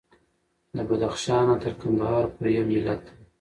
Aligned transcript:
د 0.75 0.77
بدخشان 0.89 1.43
نه 1.49 1.55
تر 1.63 1.73
قندهار 1.81 2.23
پورې 2.33 2.49
یو 2.57 2.65
ملت 2.71 3.01
دی. 3.05 3.13